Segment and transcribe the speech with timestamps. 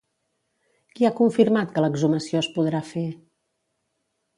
[0.95, 3.09] Qui ha confirmat que l'exhumació es podrà fer?